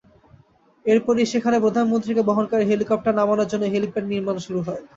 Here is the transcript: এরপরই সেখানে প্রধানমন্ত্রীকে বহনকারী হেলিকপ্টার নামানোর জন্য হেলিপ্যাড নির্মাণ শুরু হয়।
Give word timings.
এরপরই 0.85 1.25
সেখানে 1.33 1.57
প্রধানমন্ত্রীকে 1.59 2.21
বহনকারী 2.29 2.63
হেলিকপ্টার 2.67 3.17
নামানোর 3.19 3.49
জন্য 3.51 3.63
হেলিপ্যাড 3.73 4.05
নির্মাণ 4.07 4.35
শুরু 4.45 4.59
হয়। 4.67 4.83